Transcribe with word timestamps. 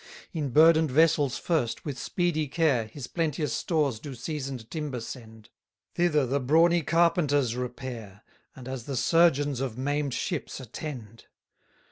142 0.31 0.39
In 0.39 0.49
burden'd 0.51 0.89
vessels 0.89 1.37
first, 1.37 1.85
with 1.85 1.95
speedy 1.99 2.47
care, 2.47 2.85
His 2.85 3.05
plenteous 3.05 3.53
stores 3.53 3.99
do 3.99 4.15
seasoned 4.15 4.67
timber 4.71 4.99
send; 4.99 5.49
Thither 5.93 6.25
the 6.25 6.39
brawny 6.39 6.81
carpenters 6.81 7.55
repair, 7.55 8.23
And 8.55 8.67
as 8.67 8.85
the 8.85 8.97
surgeons 8.97 9.59
of 9.61 9.77
maim'd 9.77 10.15
ships 10.15 10.59
attend. 10.59 11.25